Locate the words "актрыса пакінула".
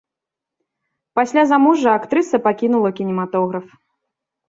1.99-2.89